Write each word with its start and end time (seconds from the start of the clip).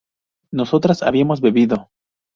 ¿nosotras 0.49 1.03
habíamos 1.03 1.41
bebido? 1.41 1.91